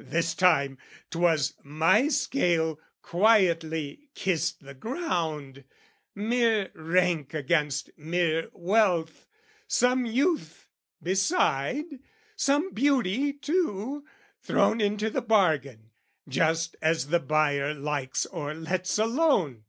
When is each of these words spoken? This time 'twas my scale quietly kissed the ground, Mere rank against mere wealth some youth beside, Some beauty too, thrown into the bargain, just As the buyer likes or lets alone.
This 0.00 0.32
time 0.34 0.78
'twas 1.10 1.52
my 1.62 2.08
scale 2.08 2.80
quietly 3.02 4.08
kissed 4.14 4.62
the 4.64 4.72
ground, 4.72 5.64
Mere 6.14 6.70
rank 6.74 7.34
against 7.34 7.90
mere 7.98 8.48
wealth 8.54 9.26
some 9.68 10.06
youth 10.06 10.70
beside, 11.02 11.98
Some 12.36 12.72
beauty 12.72 13.34
too, 13.34 14.06
thrown 14.40 14.80
into 14.80 15.10
the 15.10 15.20
bargain, 15.20 15.90
just 16.26 16.76
As 16.80 17.08
the 17.08 17.20
buyer 17.20 17.74
likes 17.74 18.24
or 18.24 18.54
lets 18.54 18.98
alone. 18.98 19.64